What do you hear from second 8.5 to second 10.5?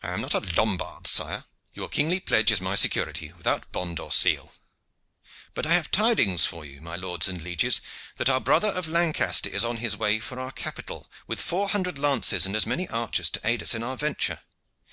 of Lancaster is on his way for